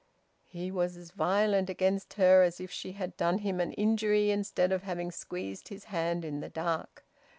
[0.47, 4.71] He was as violent against her as if she had done him an injury instead
[4.71, 7.05] of having squeezed his hand in the dark.